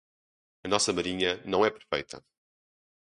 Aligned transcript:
A 0.63 0.67
nossa 0.67 0.91
marinha 0.91 1.39
não 1.45 1.63
é 1.63 1.69
perfeita. 1.69 2.25